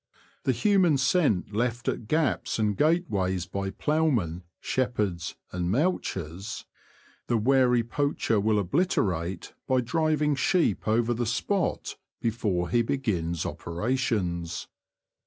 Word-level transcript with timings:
The 0.45 0.51
human 0.51 0.97
scent 0.97 1.53
left 1.53 1.87
at 1.87 2.07
gaps 2.07 2.57
and 2.57 2.75
gateways 2.75 3.45
by 3.45 3.69
ploughmen, 3.69 4.41
shepherds, 4.59 5.35
and 5.51 5.69
mouchers, 5.69 6.65
the 7.27 7.37
wary 7.37 7.83
poacher 7.83 8.39
will 8.39 8.57
obliterate 8.57 9.53
by 9.67 9.81
driving 9.81 10.33
sheep 10.33 10.87
over 10.87 11.13
the 11.13 11.27
spot 11.27 11.97
before 12.19 12.69
he 12.71 12.81
begins 12.81 13.45
operations. 13.45 14.67